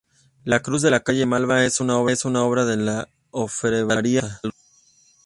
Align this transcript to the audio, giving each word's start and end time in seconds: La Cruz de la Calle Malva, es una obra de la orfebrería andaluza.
La 0.45 0.61
Cruz 0.63 0.81
de 0.81 0.89
la 0.89 1.01
Calle 1.01 1.27
Malva, 1.27 1.63
es 1.63 1.79
una 1.79 1.99
obra 1.99 2.65
de 2.65 2.75
la 2.75 3.07
orfebrería 3.29 4.21
andaluza. 4.21 4.51